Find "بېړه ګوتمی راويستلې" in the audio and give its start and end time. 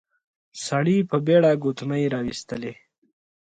1.25-2.73